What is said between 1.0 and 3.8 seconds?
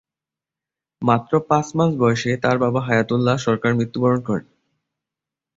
মাত্র পাঁচ মাস বয়সে তার বাবা হায়াত উল্লাহ সরকার